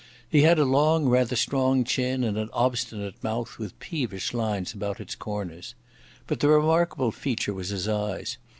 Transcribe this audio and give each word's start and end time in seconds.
He 0.27 0.41
had 0.41 0.57
a 0.57 0.65
long, 0.65 1.05
rather 1.07 1.35
strong 1.35 1.83
chin 1.83 2.23
and 2.23 2.35
an 2.35 2.49
obstinate 2.53 3.23
mouth 3.23 3.59
with 3.59 3.77
peevish 3.79 4.33
lines 4.33 4.73
about 4.73 4.99
its 4.99 5.13
corners. 5.13 5.75
But 6.25 6.39
the 6.39 6.49
remarkable 6.49 7.11
feature 7.11 7.53
was 7.53 7.69
his 7.69 7.87
eyes. 7.87 8.39